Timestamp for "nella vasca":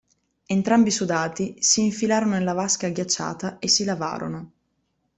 2.31-2.89